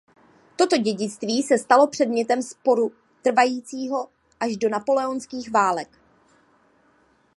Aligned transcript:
Toto 0.57 0.77
dědictví 0.77 1.43
se 1.43 1.57
stalo 1.57 1.87
předmětem 1.87 2.41
sporu 2.41 2.91
trvajícího 3.21 4.07
až 4.39 4.57
do 4.57 4.69
napoleonských 4.69 5.51
válek. 5.51 5.99